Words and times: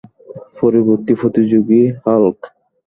পরবর্তী 0.57 1.13
প্রতিযোগিঃ 1.21 1.85
হাল্ক। 2.03 2.39